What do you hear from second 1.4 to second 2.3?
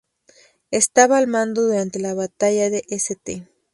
durante la